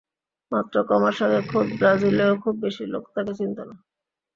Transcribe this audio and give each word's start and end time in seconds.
মাত্র 0.51 0.75
কমাস 0.89 1.17
আগে 1.25 1.39
খোদ 1.49 1.67
ব্রাজিলেও 1.79 2.33
খুব 2.43 2.55
বেশি 2.63 2.83
লোক 2.93 3.03
তাঁকে 3.13 3.33
চিনত 3.39 3.57
না। 3.69 3.75